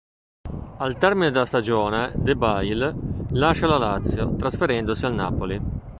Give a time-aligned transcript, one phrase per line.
[0.77, 5.61] Al termine della stagione De Bail lascia la Lazio, trasferendosi al Napoli.